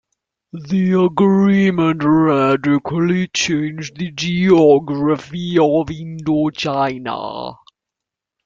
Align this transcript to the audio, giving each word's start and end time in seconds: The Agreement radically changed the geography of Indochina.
The 0.67 0.93
Agreement 0.93 2.01
radically 2.03 3.27
changed 3.27 3.97
the 3.99 4.09
geography 4.09 5.59
of 5.59 5.89
Indochina. 5.89 7.57